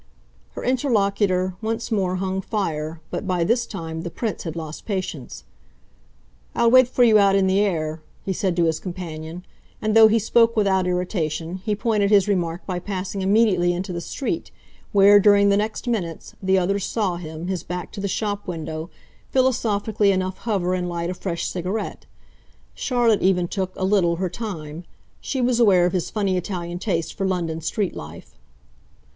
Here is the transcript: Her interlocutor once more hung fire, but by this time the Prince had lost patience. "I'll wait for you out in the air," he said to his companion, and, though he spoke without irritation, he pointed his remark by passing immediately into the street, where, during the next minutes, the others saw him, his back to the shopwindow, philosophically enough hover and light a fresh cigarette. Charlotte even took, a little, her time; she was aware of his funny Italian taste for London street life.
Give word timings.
Her 0.53 0.63
interlocutor 0.63 1.53
once 1.61 1.91
more 1.91 2.15
hung 2.15 2.41
fire, 2.41 2.99
but 3.11 3.27
by 3.27 3.43
this 3.43 3.67
time 3.67 4.01
the 4.01 4.09
Prince 4.09 4.41
had 4.45 4.55
lost 4.55 4.87
patience. 4.87 5.43
"I'll 6.55 6.71
wait 6.71 6.87
for 6.87 7.03
you 7.03 7.19
out 7.19 7.35
in 7.35 7.45
the 7.45 7.59
air," 7.59 8.01
he 8.25 8.33
said 8.33 8.55
to 8.55 8.63
his 8.63 8.79
companion, 8.79 9.45
and, 9.79 9.93
though 9.95 10.07
he 10.07 10.17
spoke 10.17 10.55
without 10.57 10.87
irritation, 10.87 11.57
he 11.63 11.75
pointed 11.75 12.09
his 12.09 12.27
remark 12.27 12.65
by 12.65 12.79
passing 12.79 13.21
immediately 13.21 13.73
into 13.73 13.93
the 13.93 14.01
street, 14.01 14.49
where, 14.91 15.19
during 15.19 15.49
the 15.49 15.55
next 15.57 15.87
minutes, 15.87 16.33
the 16.41 16.57
others 16.57 16.83
saw 16.83 17.17
him, 17.17 17.45
his 17.45 17.61
back 17.61 17.91
to 17.91 18.01
the 18.01 18.07
shopwindow, 18.07 18.89
philosophically 19.29 20.11
enough 20.11 20.39
hover 20.39 20.73
and 20.73 20.89
light 20.89 21.11
a 21.11 21.13
fresh 21.13 21.45
cigarette. 21.45 22.07
Charlotte 22.73 23.21
even 23.21 23.47
took, 23.47 23.71
a 23.75 23.85
little, 23.85 24.15
her 24.15 24.29
time; 24.29 24.83
she 25.19 25.41
was 25.41 25.59
aware 25.59 25.85
of 25.85 25.93
his 25.93 26.09
funny 26.09 26.37
Italian 26.37 26.79
taste 26.79 27.13
for 27.13 27.27
London 27.27 27.61
street 27.61 27.95
life. 27.95 28.39